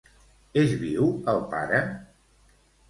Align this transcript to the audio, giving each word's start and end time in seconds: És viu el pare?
És 0.61 0.73
viu 0.85 1.11
el 1.35 1.45
pare? 1.55 1.85